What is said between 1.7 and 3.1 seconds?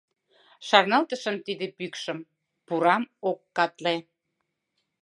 пӱкшым, пурам—